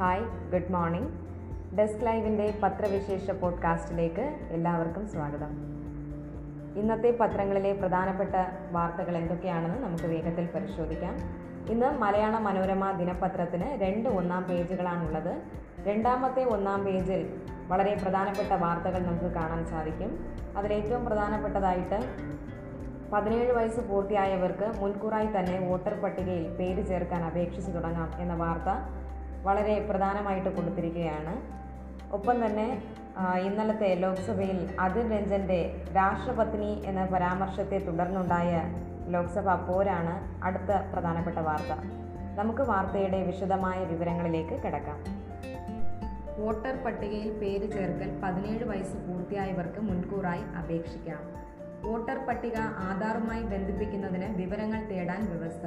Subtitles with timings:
[0.00, 1.08] Hi good morning
[1.76, 5.50] desk ലൈവിന്റെ പത്രവിശേഷ പോഡ്കാസ്റ്റിലേക്ക് എല്ലാവർക്കും സ്വാഗതം.
[6.76, 8.30] ഇന്നത്തെ പത്രങ്ങളിലെ പ്രധാനപ്പെട്ട
[8.72, 11.16] വാർത്തകൾ എന്തൊക്കെയാണെന്ന് നമുക്ക് വേഗത്തിൽ പരിശോധിക്കാം.
[11.70, 15.42] ഇന്ന് മലയാള മനോരമ ദിനപത്രത്തിന് രണ്ട് ഒന്നാം പേജുകളാണുള്ളത്.
[15.86, 20.26] രണ്ടാമത്തെ ഒന്നാം പേജിൽ വളരെ പ്രധാനപ്പെട്ട വാർത്തകൾ നമുക്ക് കാണാൻ സാധിക്കും.
[20.56, 22.00] അതിലേറ്റവും പ്രധാനപ്പെട്ടതായിട്ട്
[23.12, 28.99] പതിനേഴ് വയസ്സ് പൂർത്തിയായവർക്ക് മുൻകൂറായി തന്നെ വോട്ടർ പട്ടികയിൽ പേര് ചേർക്കാൻ അപേക്ഷിച്ചു തുടങ്ങാം എന്ന വാർത്ത
[29.42, 31.34] വളരെ പ്രധാനമായിട്ട് കൊടുത്തിരിക്കുകയാണ്.
[32.12, 32.66] ഒപ്പം തന്നെ
[33.46, 35.60] ഇന്നലത്തെ ലോക്സഭയിൽ അതിർ രഞ്ജന്റെ
[35.96, 38.52] രാഷ്ട്രപത്നി എന്ന പരാമർശത്തെ തുടർന്നുണ്ടായ
[39.14, 41.72] ലോക്സഭാ പോരാണ് അടുത്ത പ്രധാനപ്പെട്ട വാർത്ത.
[42.38, 45.00] നമുക്ക് വാർത്തയുടെ വിശദമായ വിവരങ്ങളിലേക്ക് കിടക്കാം.
[46.38, 51.22] വോട്ടർ പട്ടികയിൽ പേര് ചേർക്കൽ പതിനേഴ് വയസ്സ് പൂർത്തിയായവർക്ക് മുൻകൂറായി അപേക്ഷിക്കാം.
[51.84, 55.66] വോട്ടർ പട്ടിക ആധാറുമായി ബന്ധിപ്പിക്കുന്നതിന് വിവരങ്ങൾ തേടാൻ വ്യവസ്ഥ.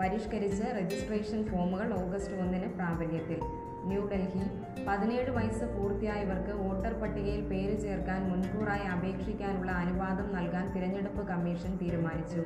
[0.00, 3.40] പരിഷ്കരിച്ച് രജിസ്ട്രേഷൻ ഫോമുകൾ ഓഗസ്റ്റ് ഒന്നിന് പ്രാബല്യത്തിൽ.
[3.84, 4.44] ന്യൂഡൽഹി
[4.88, 12.44] പതിനേഴ് വയസ്സ് പൂർത്തിയായവർക്ക് വോട്ടർ പട്ടികയിൽ പേര് ചേർക്കാൻ മുൻകൂറായി അപേക്ഷിക്കാനുള്ള അനുവാദം നൽകാൻ തിരഞ്ഞെടുപ്പ് കമ്മീഷൻ തീരുമാനിച്ചു.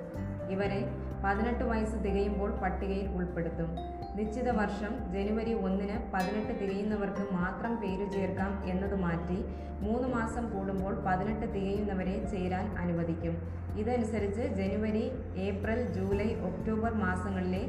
[0.50, 0.80] ഇവരെ
[1.24, 3.97] പതിനെട്ട് വയസ്സ് തികയുമ്പോൾ പട്ടികയിൽ ഉൾപ്പെടുത്തും.
[4.18, 9.38] നിശ്ചിത വർഷം ജനുവരി ഒന്നിന് പതിനെട്ട് തികയുന്നവർക്ക് മാത്രം പേര് ചേർക്കാം എന്നത് മാറ്റി
[9.84, 13.34] മൂന്ന് മാസം കൂടുമ്പോൾ പതിനെട്ട് തികയുന്നവരെ ചേരാൻ അനുവദിക്കും.
[13.80, 15.04] ഇതനുസരിച്ച് ജനുവരി
[15.46, 17.62] ഏപ്രിൽ ജൂലൈ ഒക്ടോബർ മാസങ്ങളിലെ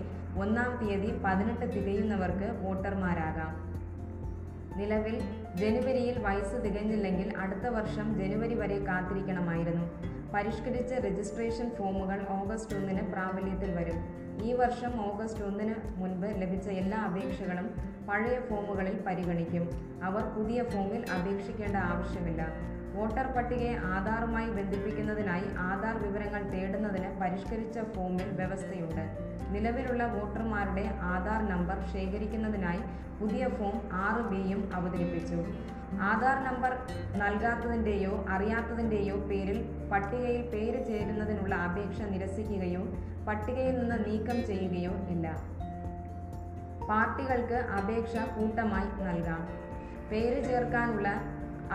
[0.44, 3.52] ഒന്നാം തീയതി പതിനെട്ട് തികയുന്നവർക്ക് വോട്ടർമാരാകാം.
[4.80, 5.16] നിലവിൽ
[5.56, 9.86] ജനുവരിയിൽ വയസ്സ് തികഞ്ഞില്ലെങ്കിൽ അടുത്ത വർഷം ജനുവരി വരെ കാത്തിരിക്കണമായിരുന്നു.
[10.34, 14.00] പരിഷ്കരിച്ച രജിസ്ട്രേഷൻ ഫോമുകൾ ഓഗസ്റ്റ് ഒന്നിന് പ്രാബല്യത്തിൽ വരും.
[14.44, 17.68] ഈ വർഷം ഓഗസ്റ്റ് ഒന്നിന് മുൻപ് ലഭിച്ച എല്ലാ അപേക്ഷകളും
[18.10, 19.66] പഴയ ഫോമുകളിൽ പരിഗണിക്കും.
[20.04, 22.42] അവർ പുതിയ ഫോമിൽ അപേക്ഷിക്കേണ്ട ആവശ്യമില്ല.
[22.95, 29.04] വോട്ടർ പട്ടികയെ ആധാറുമായി ബന്ധിപ്പിക്കുന്നതിനായി ആധാർ വിവരങ്ങൾ തേടുന്നതിന് പരിഷ്കരിച്ച ഫോമിൽ വ്യവസ്ഥയുണ്ട്.
[29.54, 32.82] നിലവിലുള്ള വോട്ടർമാരുടെ ആധാർ നമ്പർ ശേഖരിക്കുന്നതിനായി
[33.20, 35.40] പുതിയ ഫോം ആറ് ബിയും അവതരിപ്പിച്ചു.
[36.02, 36.72] ആധാർ നമ്പർ
[37.17, 42.83] നൽകാത്തതിന്റെയോ അറിയാത്തതിന്റെയോ പേരിൽ പട്ടികയിൽ പേര് ചേരുന്നതിനുള്ള അപേക്ഷ നിരസിക്കുകയോ
[43.27, 45.27] പട്ടികയിൽ നിന്ന് നീക്കം ചെയ്യുകയോ ഇല്ല.
[46.89, 49.42] പാർട്ടികൾക്ക് അപേക്ഷ കൂട്ടമായി നൽകാം.
[50.11, 51.10] പേര് ചേർക്കാനുള്ള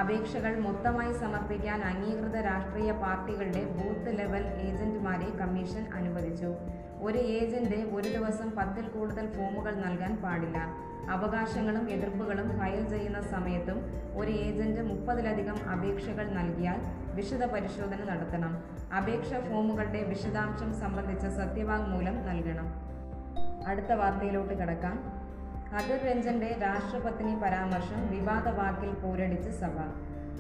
[0.01, 6.55] അപേക്ഷകൾ മൊത്തമായി സമർപ്പിക്കാൻ അംഗീകൃത രാഷ്ട്രീയ പാർട്ടികളുടെ ബൂത്ത് ലെവൽ ഏജന്റുമാരെ കമ്മീഷൻ അനുവദിച്ചു.
[7.03, 10.59] ഒരു ഏജന്റ് ഒരു ദിവസം പത്തിൽ കൂടുതൽ ഫോമുകൾ നൽകാൻ പാടില്ല.
[11.11, 13.79] അവകാശങ്ങളും എതിർപ്പുകളും ഫയൽ ചെയ്യുന്ന സമയത്തും
[14.17, 16.81] ഒരു ഏജന്റ് മുപ്പതിലധികം അപേക്ഷകൾ നൽകിയാൽ
[17.15, 18.55] വിശദ പരിശോധന നടത്തണം.
[18.97, 22.69] അപേക്ഷ ഫോമുകളുടെ വിശദാംശം സംബന്ധിച്ച സത്യവാങ്മൂലം നൽകണം.
[23.67, 25.24] അടുത്ത വാർത്തയിലോട്ട് കിടക്കാം.
[25.79, 29.77] അതിർ രഞ്ജന്റെ രാഷ്ട്രപത്നി പരാമർശം വിവാദ വാക്കിൽ പോരടിച്ച് സഭ.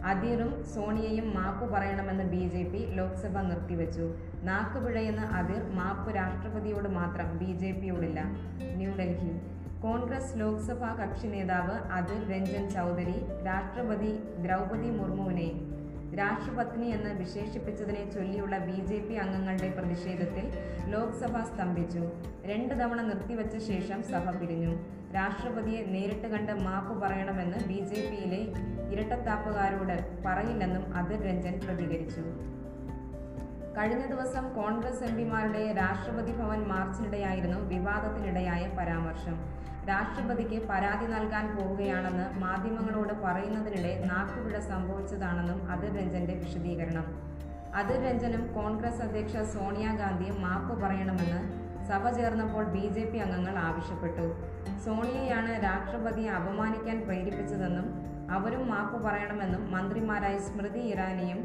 [0.05, 4.07] അതിറും സോണിയയും മാപ്പ് പറയണമെന്ന് ബി ജെ പി ലോക്സഭ നിർത്തിവെച്ചു.
[4.43, 8.21] നാക്കുപിഴയെന്ന് അതിർ മാപ്പ് രാഷ്ട്രപതിയോട് മാത്രം ബി ജെ പിയോടില്ല
[8.77, 9.33] ന്യൂഡൽഹി.
[9.83, 14.13] കോൺഗ്രസ് ലോക്സഭാ കക്ഷി നേതാവ് അതിർ രഞ്ജൻ ചൗധരി രാഷ്ട്രപതി
[14.45, 15.49] ദ്രൗപതി മുർമുവിനെ
[16.19, 20.47] രാഷ്ട്രപത്നി എന്ന് വിശേഷിപ്പിച്ചതിനെ ചൊല്ലിയുള്ള ബി ജെ പി അംഗങ്ങളുടെ പ്രതിഷേധത്തിൽ
[20.87, 22.03] ലോക്സഭ സ്തംഭിച്ചു.
[22.45, 24.73] രണ്ട് തവണ നിർത്തിവച്ച ശേഷം സഭ പിരിഞ്ഞു.
[25.15, 28.41] രാഷ്ട്രപതിയെ നേരിട്ട് കണ്ട് മാപ്പ് പറയണമെന്ന് ബി ജെ പിയിലെ
[28.95, 32.21] ഇരട്ടത്താപ്പുകാരോട് പറയില്ലെന്നും അതിർ രഞ്ജൻ പ്രതികരിച്ചു.
[33.77, 39.65] കഴിഞ്ഞ ദിവസം കോൺഗ്രസ് എം പിമാരുടെ രാഷ്ട്രപതി ഭവൻ മാർച്ചിനിടെയായിരുന്നു വിവാദത്തിനിടയായ പരാമർശം.
[39.89, 47.07] രാഷ്ട്രപതിക്ക് പരാതി നൽകാൻ പോവുകയാണെന്ന് മാധ്യമങ്ങളോട് പറയുന്നതിനിടെ നാക്കുപിഴ സംഭവിച്ചതാണെന്നും അതിർ രഞ്ജന്റെ വിശദീകരണം.
[47.75, 51.41] അതിർ രഞ്ജനും കോൺഗ്രസ് അധ്യക്ഷ സോണിയാഗാന്ധിയും മാപ്പ് പറയണമെന്ന്
[51.89, 54.27] സഭ ചേർന്നപ്പോൾ ബി ജെ പി അംഗങ്ങൾ ആവശ്യപ്പെട്ടു.
[54.85, 57.89] സോണിയയാണ് രാഷ്ട്രപതിയെ അപമാനിക്കാൻ പ്രേരിപ്പിച്ചതെന്നും
[58.31, 61.41] അവരും മാപ്പ് പറയണമെന്നും മന്ത്രിമാരായ സ്മൃതി ഇറാനിയും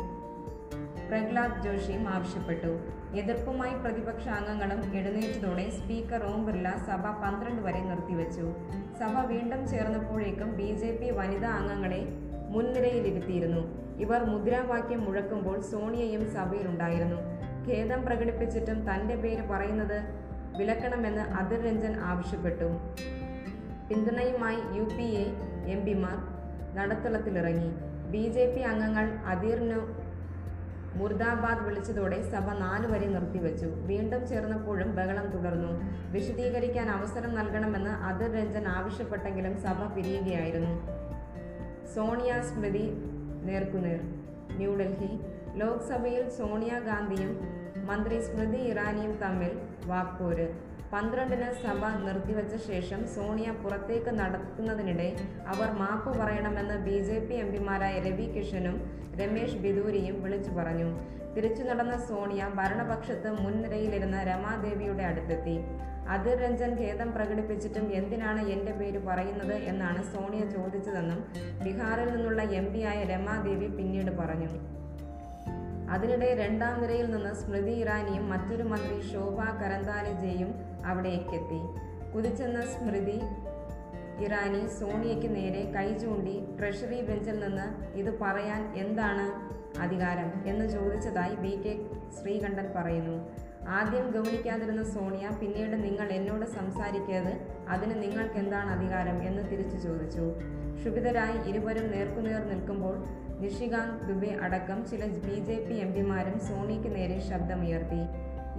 [1.10, 2.72] പ്രഹ്ലാദ് ജോഷിയും ആവശ്യപ്പെട്ടു.
[3.16, 8.54] എതിർപ്പുമായി പ്രതിപക്ഷ അംഗങ്ങളും എഴുന്നേറ്റതോടെ സ്പീക്കർ ഓം ബിർല സഭ പന്ത്രണ്ട് വരെ നിർത്തിവെച്ചു.
[9.00, 12.02] സഭ വീണ്ടും ചേർന്നപ്പോഴേക്കും ബി ജെ പി വനിതാ അംഗങ്ങളെ
[12.50, 13.64] മുൻനിരയിലിരുത്തിയിരുന്നു.
[14.00, 17.20] ഇവർ മുദ്രാവാക്യം മുഴക്കുമ്പോൾ സോണിയയും സഭയിലുണ്ടായിരുന്നു
[17.68, 19.98] ഖേദം പ്രകടിപ്പിച്ചിട്ടും തന്റെ പേര് പറയുന്നത്
[20.58, 22.70] വിലക്കണമെന്ന് അതിർ രഞ്ജൻ ആവശ്യപ്പെട്ടു.
[23.90, 25.26] പിന്തുണയുമായി യു പി എ
[25.72, 26.18] എം പിമാർ
[26.76, 27.70] നടത്തളത്തിലിറങ്ങി.
[28.12, 29.99] ബി ജെ പി അംഗങ്ങൾ അദീറിനു
[30.96, 33.66] മുർദാബാദ് വിളിച്ചതോടെ സഭ നാലു വരെ നിർത്തിവെച്ചു.
[33.66, 35.72] വീണ്ടും ചേർന്നപ്പോഴും ബഹളം തുടർന്നു.
[36.12, 40.74] വിശദീകരിക്കാൻ അവസരം നൽകണമെന്ന് അതിർ രഞ്ജൻ ആവശ്യപ്പെട്ടെങ്കിലും സഭ പിരിയുകയായിരുന്നു.
[41.96, 42.86] സോണിയ സ്മൃതി
[43.44, 44.00] നേർക്കുനേർ
[44.58, 45.20] ന്യൂഡൽഹി
[45.56, 55.10] ലോക്സഭയിൽ സോണിയാഗാന്ധിയും മന്ത്രി സ്മൃതി ഇറാനിയും തമ്മിൽ വാക്പോര് പന്ത്രണ്ടിന് സഭ നിർത്തിവെച്ച ശേഷം സോണിയ പുറത്തേക്ക് നടക്കുന്നതിനിടെ
[55.54, 58.78] അവർ മാപ്പ് പറയണമെന്ന് ബി ജെ പി എംപിമാരായ രവി കിഷനും
[59.20, 60.90] രമേശ് ബിദൂരിയും വിളിച്ചു പറഞ്ഞു.
[61.36, 65.56] തിരിച്ചു നടന്ന സോണിയ ഭരണപക്ഷത്ത് മുൻനിരയിലിരുന്ന രമാദേവിയുടെ അടുത്തെത്തി.
[66.16, 71.22] അതിർ രഞ്ജൻ ഖേദം പ്രകടിപ്പിച്ചിട്ടും എന്തിനാണ് എന്റെ പേര് പറയുന്നത് എന്നാണ് സോണിയ ചോദിച്ചതെന്നും
[71.64, 74.52] ബീഹാറിൽ നിന്നുള്ള എം പിയായ രമാദേവി പിന്നീട് പറഞ്ഞു.
[75.90, 80.54] അതിനിടെ രണ്ടാം നിരയിൽ നിന്ന് സ്മൃതി ഇറാനിയും മറ്റൊരു മന്ത്രി ശോഭ കരന്താലജയും
[80.86, 81.62] അവിടേക്കെത്തി.
[82.12, 83.22] കുതിച്ചെന്ന സ്മൃതി
[84.24, 89.50] ഇറാനി സോണിയയ്ക്ക് നേരെ കൈ ചൂണ്ടി ട്രഷറി ബെഞ്ചിൽ നിന്ന് ഇത് പറയാൻ എന്താണ്
[89.80, 91.80] അധികാരം എന്ന് ചോദിച്ചതായി വി കെ
[92.22, 93.30] ശ്രീകണ്ഠൻ പറയുന്നു.
[93.68, 97.34] ആദ്യം ഗൗനിക്കാതിരുന്ന സോണിയ പിന്നീട് നിങ്ങൾ എന്നോട് സംസാരിക്കരുത്.
[97.70, 99.24] അതിന് നിങ്ങൾക്ക് എന്താണ് അധികാരം?
[99.24, 100.34] എന്ന് തിരിച്ചു ചോദിച്ചു.
[100.76, 102.96] ക്ഷുഭിതരായി ഇരുവരും നേർക്കുനേർ നിൽക്കുമ്പോൾ
[103.42, 108.02] നിഷികാന്ത് ദുബെ അടക്കം ചില ബി ജെ പി എം പിമാരും സോണിയയ്ക്ക് നേരെ ശബ്ദമുയർത്തി.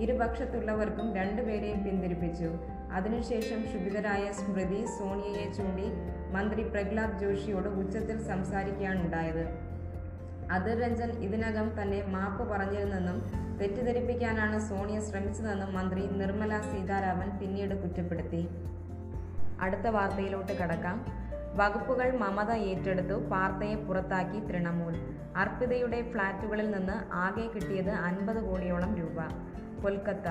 [0.03, 2.49] ഇരുപക്ഷത്തുള്ളവർക്കും രണ്ടുപേരെയും പിന്തിരിപ്പിച്ചു.
[2.93, 5.89] അതിനുശേഷം ക്ഷുഭിതരായ സ്മൃതി സോണിയയെ ചൂണ്ടി
[6.33, 9.45] മന്ത്രി പ്രഹ്ലാദ് ജോഷിയോട് ഉച്ചത്തിൽ സംസാരിക്കുകയാണുണ്ടായത്
[10.53, 13.19] അതിർ രഞ്ജൻ ഇതിനകം തന്നെ മാപ്പ് പറഞ്ഞിരുന്നെന്നും
[13.59, 18.49] തെറ്റിദ്ധരിപ്പിക്കാനാണ് സോണിയ ശ്രമിച്ചതെന്നും മന്ത്രി നിർമ്മല സീതാരാമൻ പിന്നീട് കുറ്റപ്പെടുത്തി.
[19.61, 21.20] അടുത്ത വാർത്തയിലോട്ട് കടക്കാം.
[21.59, 24.95] വകുപ്പുകൾ മമത ഏറ്റെടുത്തു പാർത്തയെ പുറത്താക്കി തൃണമൂൽ.
[25.37, 29.19] അർപ്പിതയുടെ ഫ്ളാറ്റുകളിൽ നിന്ന് ആകെ കിട്ടിയത് അൻപത് കോടിയോളം രൂപ.
[29.83, 30.29] കൊൽക്കത്ത.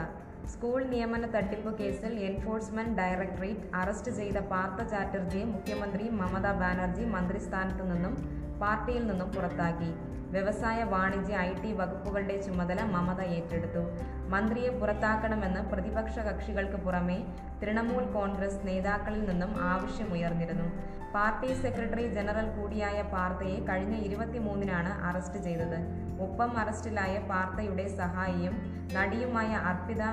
[0.52, 8.14] സ്കൂൾ നിയമന തട്ടിപ്പ് കേസിൽ എൻഫോഴ്സ്മെന്റ് ഡയറക്ടറേറ്റ് അറസ്റ്റ് ചെയ്ത പാർത്ഥ ചാറ്റർജിയെ മുഖ്യമന്ത്രി മമതാ ബാനർജി മന്ത്രിസ്ഥാനത്തു നിന്നും
[8.62, 9.92] പാർട്ടിയിൽ നിന്നും പുറത്താക്കി.
[10.34, 13.84] വ്യവസായ വാണിജ്യ ഐ ടി വകുപ്പുകളുടെ ചുമതല മമത ഏറ്റെടുത്തു.
[14.34, 17.18] മന്ത്രിയെ പുറത്താക്കണമെന്ന് പ്രതിപക്ഷ കക്ഷികൾക്ക് പുറമെ
[17.62, 20.68] തൃണമൂൽ കോൺഗ്രസ് നേതാക്കളിൽ നിന്നും ആവശ്യമുയർന്നിരുന്നു.
[21.16, 25.80] പാർട്ടി സെക്രട്ടറി ജനറൽ കൂടിയായ പാർത്തയെ കഴിഞ്ഞ ഇരുപത്തിമൂന്നിനാണ് അറസ്റ്റ് ചെയ്തത്.
[26.26, 28.56] ഒപ്പം അറസ്റ്റിലായ പാർത്തയുടെ സഹായിയും
[28.98, 30.04] നടിയുമായ അർപ്പിത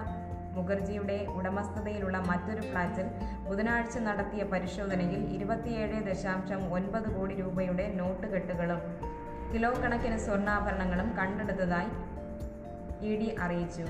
[0.56, 3.06] മുഖർജിയുടെ ഉടമസ്ഥതയിലുള്ള മറ്റൊരു ഫ്ളാറ്റിൽ
[3.48, 8.82] ബുധനാഴ്ച നടത്തിയ പരിശോധനയിൽ ഇരുപത്തിയേഴ് ദശാംശം ഒൻപത് കോടി രൂപയുടെ നോട്ടുകെട്ടുകളും
[9.52, 11.90] കിലോ കണക്കിന് സ്വർണാഭരണങ്ങളും കണ്ടെടുത്തതായി
[13.06, 13.84] ഇ ഡി അറിയിച്ചു.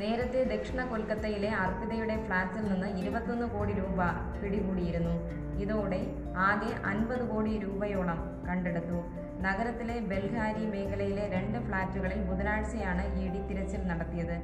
[0.00, 4.00] നേരത്തെ ദക്ഷിണ കൊൽക്കത്തയിലെ അർപ്പിതയുടെ ഫ്ളാറ്റിൽ നിന്ന് ഇരുപത്തൊന്ന് കോടി രൂപ
[4.42, 5.14] പിടികൂടിയിരുന്നു.
[5.62, 6.00] ഇതോടെ
[6.36, 8.18] ആകെ അൻപത് കോടി രൂപയോളം
[8.48, 8.98] കണ്ടെടുത്തു.
[9.40, 14.36] നഗരത്തിലെ ബെൽഹാരി മേഖലയിലെ രണ്ട് ഫ്ളാറ്റുകളിൽ ബുധനാഴ്ചയാണ് ഇ ഡി തിരച്ചിൽ നടത്തിയത്.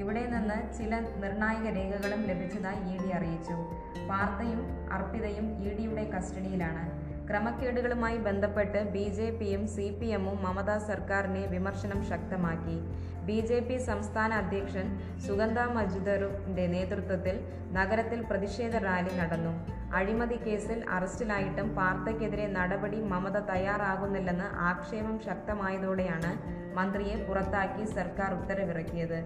[0.00, 3.56] ഇവിടെ നിന്ന് ചില നിർണായക രേഖകളും ലഭിച്ചതായി ഇ ഡി അറിയിച്ചു.
[4.10, 7.07] പാർത്തയും അർപ്പിതയും ഇ ഡിയുടെ കസ്റ്റഡിയിലാണ്.
[7.28, 12.76] ക്രമക്കേടുകളുമായി ബന്ധപ്പെട്ട് ബി ജെ പിയും സി പി എമ്മും മമതാ സർക്കാരിനെ വിമർശനം ശക്തമാക്കി.
[13.26, 14.86] ബി ജെ പി സംസ്ഥാന അധ്യക്ഷൻ
[15.26, 17.36] സുഗന്ധ മജുദറിന്റെ നേതൃത്വത്തിൽ
[17.72, 19.52] നഗരത്തിൽ പ്രതിഷേധ റാലി നടന്നു.
[19.98, 26.32] അഴിമതി കേസിൽ അറസ്റ്റിലായിട്ടും പാർത്തയ്ക്കെതിരെ നടപടി മമത തയ്യാറാകുന്നില്ലെന്ന് ആക്ഷേപം ശക്തമായതോടെയാണ്
[26.78, 29.18] മന്ത്രിയെ പുറത്താക്കി സർക്കാർ ഉത്തരവിറക്കിയത്.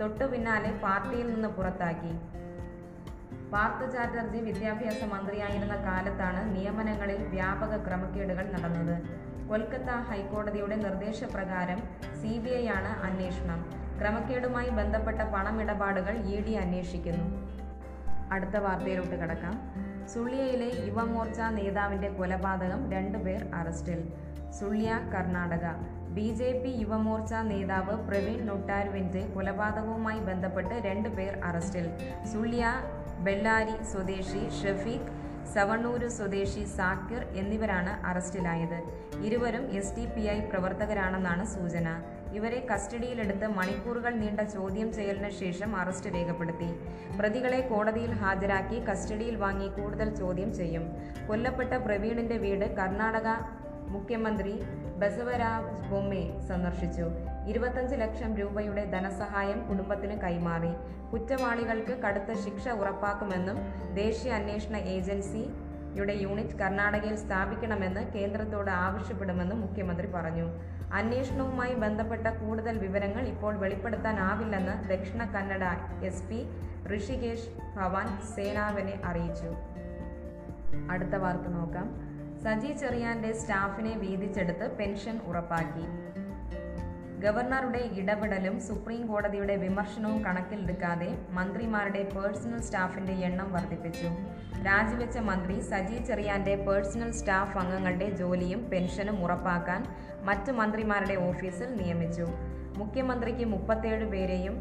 [0.00, 2.14] തൊട്ടു പിന്നാലെ പാർട്ടിയിൽ നിന്ന് പുറത്താക്കി.
[3.52, 9.02] പാർത്ഥ ചാറ്റർജി വിദ്യാഭ്യാസ മന്ത്രിയായിരുന്ന കാലത്താണ് നിയമനങ്ങളിൽ വ്യാപക ക്രമക്കേടുകൾ നടന്നത്.
[9.48, 11.78] കൊൽക്കത്ത ഹൈക്കോടതിയുടെ നിർദ്ദേശപ്രകാരം
[12.22, 13.60] സി ബി ഐ ആണ് അന്വേഷണം.
[14.00, 17.26] ക്രമക്കേടുമായി ബന്ധപ്പെട്ട പണമിടപാടുകൾ ഇ ഡി അന്വേഷിക്കുന്നു.
[18.32, 19.54] അടുത്ത വാർത്തയിലോട്ട് കടക്കാം.
[20.08, 24.12] സുള്ളിയയിലെ യുവമോർച്ച നേതാവിന്റെ കൊലപാതകം രണ്ടുപേർ അറസ്റ്റിൽ.
[24.60, 25.66] Sullia Karnataka.
[26.14, 31.90] B J P Yuva Morcha നേതാവ് പ്രവീൺ നൊട്ടാരുവിന്റെ കൊലപാതകവുമായി ബന്ധപ്പെട്ട് രണ്ടുപേർ അറസ്റ്റിൽ.
[32.32, 32.66] സുള്ളിയ
[33.24, 35.10] ബെള്ളാരി സ്വദേശി ഷഫീഖ്
[35.54, 38.78] സവണ്ണൂര് സ്വദേശി സാക്കിർ എന്നിവരാണ് അറസ്റ്റിലായത്.
[39.26, 41.88] ഇരുവരും എസ് ഡി പി ഐ പ്രവർത്തകരാണെന്നാണ് സൂചന.
[42.38, 46.70] ഇവരെ കസ്റ്റഡിയിലെടുത്ത് മണിക്കൂറുകൾ നീണ്ട ചോദ്യം ചെയ്യലിന് ശേഷം അറസ്റ്റ് രേഖപ്പെടുത്തി.
[47.18, 50.86] പ്രതികളെ കോടതിയിൽ ഹാജരാക്കി കസ്റ്റഡിയിൽ വാങ്ങി കൂടുതൽ ചോദ്യം ചെയ്യും.
[51.28, 53.28] കൊല്ലപ്പെട്ട പ്രവീണിന്റെ വീട് കർണാടക
[53.96, 54.54] മുഖ്യമന്ത്രി
[55.02, 57.06] ബസവരാജ് ബൊമ്മെ സന്ദർശിച്ചു.
[57.50, 60.72] ഇരുപത്തഞ്ച് ലക്ഷം രൂപയുടെ ധനസഹായം കുടുംബത്തിന് കൈമാറി.
[61.12, 63.56] കുറ്റവാളികൾക്ക് കടുത്ത ശിക്ഷ ഉറപ്പാക്കുമെന്നും
[63.94, 70.46] ദേശീയ അന്വേഷണ ഏജൻസിയുടെ യൂണിറ്റ് കർണാടകയിൽ സ്ഥാപിക്കണമെന്ന് കേന്ദ്രത്തോട് ആവശ്യപ്പെടുമെന്നും മുഖ്യമന്ത്രി പറഞ്ഞു.
[70.94, 75.64] അന്വേഷണവുമായി ബന്ധപ്പെട്ട കൂടുതൽ വിവരങ്ങൾ ഇപ്പോൾ വെളിപ്പെടുത്താനാവില്ലെന്ന് ദക്ഷിണ കന്നഡ
[76.04, 76.38] എസ് പി
[76.96, 79.50] ഋഷികേഷ് ഭവാൻ സേനാവനെ അറിയിച്ചു.
[80.90, 81.88] അടുത്ത വാർത്ത നോക്കാം.
[82.44, 85.86] സജി ചെറിയാന്റെ സ്റ്റാഫിനെ വീതിച്ചെടുത്ത് പെൻഷൻ ഉറപ്പാക്കി.
[87.22, 91.08] ഗവർണറുടെ ഇടപെടലും സുപ്രീം കോടതിയുടെ വിമർശനവും കണക്കിലെടുക്കാതെ
[91.38, 94.10] മന്ത്രിമാരുടെ പേഴ്സണൽ സ്റ്റാഫിന്റെ എണ്ണം വർദ്ധിപ്പിച്ചു
[94.66, 99.82] രാജിവെച്ച മന്ത്രി സജി ചെറിയാന്റെ പേഴ്സണൽ സ്റ്റാഫ് അംഗങ്ങളുടെ ജോലിയും പെൻഷനും ഉറപ്പാക്കാൻ
[100.28, 102.26] മറ്റു മന്ത്രിമാരുടെ ഓഫീസിൽ നിയമിച്ചു.
[102.80, 104.56] മുഖ്യമന്ത്രിക്ക് മുപ്പത്തേഴ് പേരെയും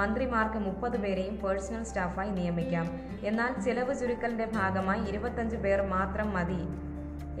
[0.00, 2.86] മന്ത്രിമാർക്ക് മുപ്പത് പേരെയും പേഴ്സണൽ സ്റ്റാഫായി നിയമിക്കാം.
[3.30, 6.60] എന്നാൽ ചെലവ് ചുരുക്കലിന്റെ ഭാഗമായി ഇരുപത്തഞ്ച് പേർ മാത്രം മതി.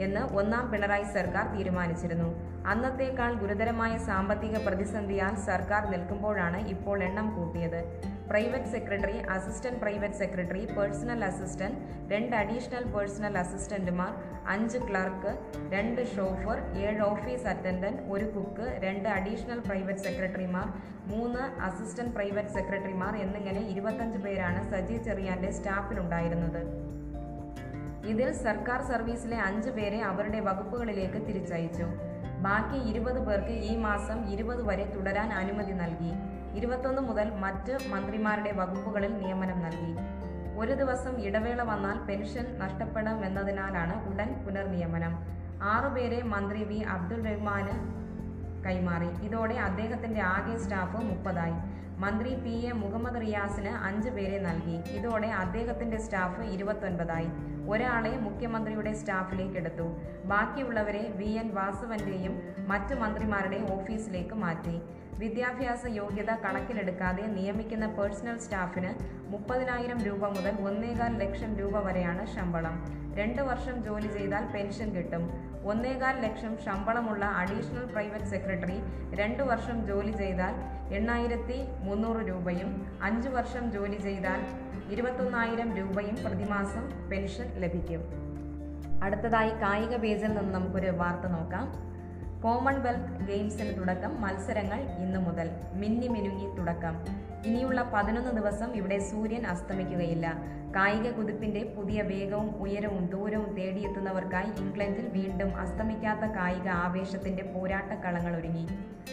[0.06, 2.28] എന്ന് ഒന്നാം പിണറായി സർക്കാർ തീരുമാനിച്ചിരുന്നു.
[2.72, 7.80] അന്നത്തേക്കാൾ ഗുരുതരമായ സാമ്പത്തിക പ്രതിസന്ധിയാൽ സർക്കാർ നിൽക്കുമ്പോഴാണ് ഇപ്പോൾ എണ്ണം കൂട്ടിയത്.
[8.30, 11.78] Private secretary assistant private secretary personal assistant
[12.12, 14.12] രണ്ട് അഡീഷണൽ പേഴ്സണൽ അസിസ്റ്റന്റുമാർ
[14.54, 15.32] അഞ്ച് ക്ലർക്ക്
[15.74, 20.68] രണ്ട് ഷോഫർ ഏഴ് ഓഫീസ് അറ്റൻഡന്റ് ഒരു കുക്ക് രണ്ട് അഡീഷണൽ പ്രൈവറ്റ് സെക്രട്ടറിമാർ
[21.12, 26.62] മൂന്ന് അസിസ്റ്റന്റ് പ്രൈവറ്റ് സെക്രട്ടറിമാർ എന്നിങ്ങനെ ഇരുപത്തഞ്ച് പേരാണ് സജി ചെറിയാന്റെ സ്റ്റാഫിലുണ്ടായിരുന്നത്.
[28.08, 31.82] ഇതിൽ സർക്കാർ സർവീസിലെ അഞ്ച് പേരെ അവരുടെ വകുപ്പുകളിലേക്ക് തിരിച്ചയച്ചു.
[32.40, 36.12] ബാക്കി ഇരുപത് പേർക്ക് ഈ മാസം ഇരുപത് വരെ തുടരാൻ അനുമതി നൽകി.
[36.58, 39.92] ഇരുപത്തൊന്ന് മുതൽ മറ്റ് മന്ത്രിമാരുടെ വകുപ്പുകളിൽ നിയമനം നൽകി.
[40.58, 45.18] ഒരു ദിവസം ഇടവേള വന്നാൽ പെൻഷൻ നഷ്ടപ്പെടുമെന്നതിനാലാണ് ഉടൻ പുനർനിയമനം.
[45.62, 46.76] ആറുപേരെ മന്ത്രി വി.
[46.76, 47.74] അബ്ദുൾ റഹ്മാന്
[48.64, 49.24] കൈമാറി.
[49.24, 51.54] ഇതോടെ അദ്ദേഹത്തിന്റെ ആകെ സ്റ്റാഫ് മുപ്പതായി.
[51.98, 52.50] മന്ത്രി പി.
[52.50, 52.72] എ.
[52.72, 54.90] മുഹമ്മദ് റിയാസിന് അഞ്ച് പേരെ നൽകി.
[54.90, 57.57] ഇതോടെ അദ്ദേഹത്തിന്റെ സ്റ്റാഫ് ഇരുപത്തൊൻപതായി.
[57.68, 59.86] ഒരാളെ മുഖ്യമന്ത്രിയുടെ സ്റ്റാഫിലേക്ക് എടുത്തു
[60.24, 61.30] ബാക്കിയുള്ളവരെ വി.
[61.40, 61.54] എൻ.
[61.54, 62.34] വാസുവന്റെയും
[62.68, 64.76] മറ്റു മന്ത്രിമാരുടെ ഓഫീസിലേക്ക് മാറ്റി.
[65.18, 68.90] വിദ്യാഭ്യാസ യോഗ്യത കണക്കിലെടുക്കാതെ നിയമിക്കുന്ന പേഴ്സണൽ സ്റ്റാഫിന്
[69.32, 72.76] മുപ്പതിനായിരം രൂപ മുതൽ ഒന്നേകാൽ ലക്ഷം രൂപ വരെയാണ് ശമ്പളം.
[73.14, 75.24] രണ്ട് വർഷം ജോലി ചെയ്താൽ പെൻഷൻ കിട്ടും.
[75.64, 78.78] ഒന്നേകാൽ ലക്ഷം ശമ്പളമുള്ള അഡീഷണൽ പ്രൈവറ്റ് സെക്രട്ടറി
[79.14, 80.54] രണ്ടു വർഷം ജോലി ചെയ്താൽ
[80.94, 84.40] എണ്ണായിരത്തി മുന്നൂറ് രൂപയും അഞ്ചു വർഷം ജോലി ചെയ്താൽ
[84.92, 88.02] ഇരുപത്തൊന്നായിരം രൂപയും പ്രതിമാസം പെൻഷൻ ലഭിക്കും.
[89.02, 91.88] അടുത്തതായി കായിക പേജിൽ നിന്ന് നമുക്കൊരു വാർത്ത നോക്കാം.
[92.42, 95.50] കോമൺവെൽത്ത് ഗെയിംസിന് തുടക്കം മത്സരങ്ങൾ ഇന്നു മുതൽ.
[95.72, 96.94] മിന്നി മിനുങ്ങി തുടക്കം.
[97.46, 100.34] ഇനിയുള്ള പതിനൊന്ന് ദിവസം ഇവിടെ സൂര്യൻ അസ്തമിക്കുകയില്ല.
[100.76, 108.66] കായിക കുതിപ്പിന്റെ പുതിയ വേഗവും ഉയരവും ദൂരവും തേടിയെത്തുന്നവർക്കായി ഇംഗ്ലണ്ടിൽ വീണ്ടും അസ്തമിക്കാത്ത കായിക ആവേശത്തിന്റെ പോരാട്ടക്കളങ്ങൾ ഒരുങ്ങി.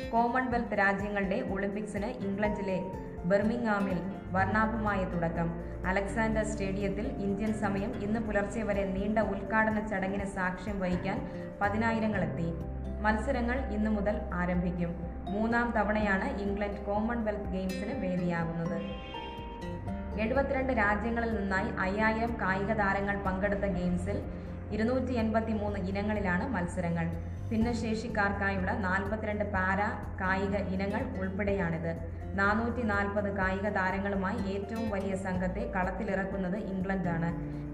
[0.10, 2.80] കോമൺവെൽത്ത് രാജ്യങ്ങളുടെ ഒളിമ്പിക്സിന് ഇംഗ്ലണ്ടിലെ
[3.26, 4.00] ബെർമിംഗാമിൽ
[4.32, 5.50] വർണാഭമായ തുടക്കം.
[5.88, 11.30] അലക്സാണ്ടർ സ്റ്റേഡിയത്തിൽ ഇന്ത്യൻ സമയം ഇന്ന് പുലർച്ചെ വരെ നീണ്ട ഉദ്ഘാടന ചടങ്ങിന് സാക്ഷ്യം വഹിക്കാൻ
[11.62, 12.50] പതിനായിരങ്ങളെത്തി.
[13.06, 14.92] മത്സരങ്ങൾ ഇന്നു മുതൽ ആരംഭിക്കും.
[15.34, 18.78] മൂന്നാം തവണയാണ് ഇംഗ്ലണ്ട് കോമൺവെൽത്ത് ഗെയിംസിന് വേദിയാകുന്നത്.
[20.24, 24.18] എഴുപത്തിരണ്ട് രാജ്യങ്ങളിൽ നിന്നായി അയ്യായിരം കായിക താരങ്ങൾ പങ്കെടുത്ത ഗെയിംസിൽ
[24.72, 27.08] ഇരുന്നൂറ്റി എൺപത്തി മൂന്ന് ഇനങ്ങളിലാണ് മത്സരങ്ങൾ.
[27.50, 29.90] ഭിന്നശേഷിക്കാർക്കായുള്ള നാൽപ്പത്തിരണ്ട് പാരാ
[30.22, 31.92] കായിക ഇനങ്ങൾ ഉൾപ്പെടെയാണിത്.
[32.36, 37.30] നാനൂറ്റി നാൽപ്പത് കായിക താരങ്ങളുമായി ഏറ്റവും വലിയ സംഘത്തെ കളത്തിലിറക്കുന്നത് ഇംഗ്ലണ്ടാണ്.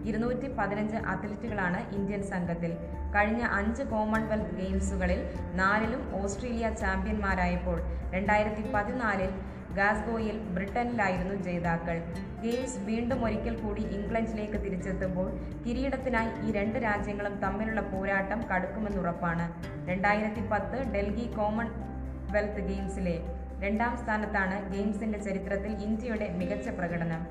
[0.05, 2.71] ഇരുന്നൂറ്റി പതിനഞ്ച് അത്ലറ്റുകളാണ് ഇന്ത്യൻ സംഘത്തിൽ.
[3.15, 5.19] കഴിഞ്ഞ അഞ്ച് കോമൺവെൽത്ത് ഗെയിംസുകളിൽ
[5.53, 7.81] നാലിലും ഓസ്ട്രേലിയ ചാമ്പ്യന്മാരായപ്പോൾ
[8.13, 9.31] രണ്ടായിരത്തി പതിനാലിൽ
[9.75, 12.01] ഗാസ്ഗോയിൽ ബ്രിട്ടനിലായിരുന്നു ജേതാക്കൾ.
[12.41, 15.31] ഗെയിംസ് വീണ്ടും ഒരിക്കൽ കൂടി ഇംഗ്ലണ്ടിലേക്ക് തിരിച്ചെത്തുമ്പോൾ
[15.65, 19.45] കിരീടത്തിനായി ഈ രണ്ട് രാജ്യങ്ങളും തമ്മിലുള്ള പോരാട്ടം കടുക്കുമെന്നുറപ്പാണ്.
[19.89, 23.19] രണ്ടായിരത്തി പത്ത് ഡൽഹി കോമൺവെൽത്ത് ഗെയിംസിലെ
[23.59, 27.27] രണ്ടാം സ്ഥാനത്താണ് ഗെയിംസിന്റെ ചരിത്രത്തിൽ ഇന്ത്യയുടെ മികച്ച പ്രകടനം.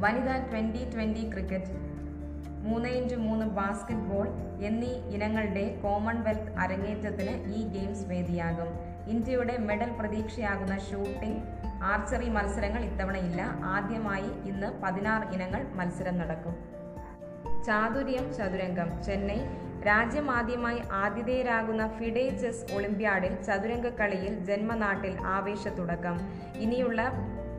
[0.00, 1.96] വനിതാ ട്വന്റി ട്വന്റി ക്രിക്കറ്റ്
[2.66, 4.28] മൂന്ന് ഇന്റു മൂന്ന് ബാസ്കറ്റ്ബോൾ
[4.62, 8.85] എന്നീ ഇനങ്ങളുടെ കോമൺവെൽത്ത് അരങ്ങേറ്റത്തിന് ഈ ഗെയിംസ് വേദിയാകും.
[9.06, 11.42] ഇന്ത്യയുടെ മെഡൽ പ്രതീക്ഷയാകുന്ന ഷൂട്ടിംഗ്
[11.82, 13.42] ആർച്ചറി മത്സരങ്ങൾ ഇത്തവണയില്ല.
[13.64, 16.56] ആദ്യമായി ഇന്ന് പതിനാറ് ഇനങ്ങൾ മത്സരം നടക്കും.
[17.64, 19.04] ചാതുര്യം ചതുരംഗം.
[19.04, 19.40] ചെന്നൈ
[19.86, 26.20] രാജ്യമാദ്യമായി ആതിഥേയരാകുന്ന ഫിഡെ ചെസ് ഒളിമ്പ്യാഡിൽ ചതുരംഗ കളിയിൽ ജന്മനാട്ടിൽ ആവേശത്തുടക്കം.
[26.56, 27.12] ഇനിയുള്ള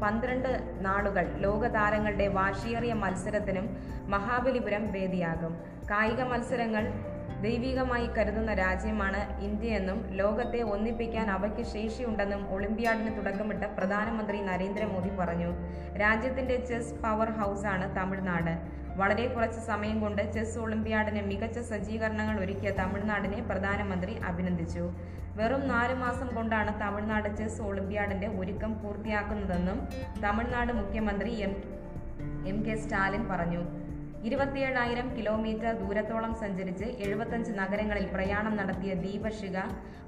[0.03, 3.77] പന്ത്രണ്ട് നാളുകൾ ലോകതാരങ്ങളുടെ വാശിയേറിയ മത്സരത്തിനും
[4.07, 5.57] മഹാബലിപുരം വേദിയാകും.
[5.91, 6.93] കായിക മത്സരങ്ങൾ
[7.41, 15.51] ദൈവികമായി കരുതുന്ന രാജ്യമാണ് ഇന്ത്യയെന്നും ലോകത്തെ ഒന്നിപ്പിക്കാൻ അവയ്ക്ക് ശേഷിയുണ്ടെന്നും ഒളിമ്പ്യാഡിന് തുടക്കമിട്ട പ്രധാനമന്ത്രി നരേന്ദ്രമോദി പറഞ്ഞു.
[15.97, 18.53] രാജ്യത്തിന്റെ ചെസ് പവർ ഹൗസാണ് തമിഴ്നാട്.
[18.97, 24.93] വളരെ കുറച്ച് സമയം കൊണ്ട് ചെസ് ഒളിമ്പ്യാഡിന് മികച്ച സജ്ജീകരണങ്ങൾ ഒരുക്കിയ തമിഴ്നാടിനെ പ്രധാനമന്ത്രി അഭിനന്ദിച്ചു.
[25.35, 29.87] വെറും നാല് മാസം കൊണ്ടാണ് തമിഴ്നാട് ചെസ് ഒളിമ്പ്യാഡിന്റെ ഒരുക്കം പൂർത്തിയാക്കുന്നതെന്നും
[30.23, 31.55] തമിഴ്നാട് മുഖ്യമന്ത്രി എം
[32.47, 33.86] എം കെ സ്റ്റാലിൻ പറഞ്ഞു.
[34.25, 39.57] ഇരുപത്തിയേഴായിരം കിലോമീറ്റർ ദൂരത്തോളം സഞ്ചരിച്ച് എഴുപത്തഞ്ച് നഗരങ്ങളിൽ പ്രയാണം നടത്തിയ ദീപശിഖ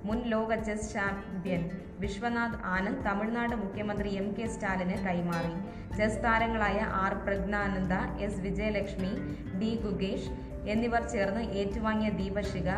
[0.08, 1.62] മുൻ ലോക ചെസ് ചാമ്പ്യൻ
[2.04, 5.54] വിശ്വനാഥ് ആനന്ദ് തമിഴ്നാട് മുഖ്യമന്ത്രി എം കെ സ്റ്റാലിന് കൈമാറി.
[5.98, 7.94] ചെസ് താരങ്ങളായ R Praggnanandhaa
[8.28, 9.12] S Vijayalakshmi
[9.62, 10.32] D Gukesh
[10.74, 12.70] എന്നിവർ ചേർന്ന് ഏറ്റുവാങ്ങിയ ദീപശിഖ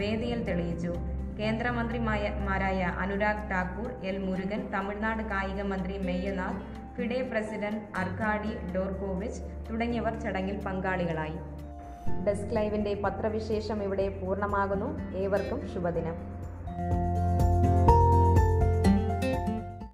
[0.00, 0.94] വേദിയിൽ തെളിയിച്ചു.
[1.40, 6.64] കേന്ദ്രമന്ത്രിമാരായ അനുരാഗ് ഠാക്കൂർ എൽ മുരുകൻ തമിഴ്നാട് കായിക മന്ത്രി മെയ്യനാഥ്
[7.00, 11.36] ഫിഡെ പ്രസിഡന്റ് അർഗാഡി ഡോർക്കോവിച്ച് തുടങ്ങിയവർ ചടങ്ങിൽ പങ്കാളികളായി.
[12.26, 15.16] ഡെസ്ക് ലൈവിന്റെ പത്രവിശേഷം ഇവിടെ പൂർണമാകുന്നു.
[15.16, 16.14] ഏവർക്കും ശുഭദിനം.